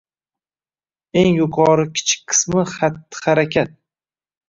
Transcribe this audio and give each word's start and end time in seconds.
Eng 1.21 1.29
yuqori 1.37 1.85
kichik 1.93 2.21
qismi 2.29 2.67
hatti-harakat. 2.75 3.71